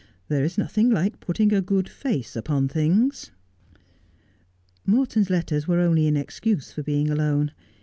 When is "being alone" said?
6.81-7.51